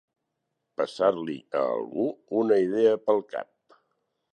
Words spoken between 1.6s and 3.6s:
a algú, una idea pel cap.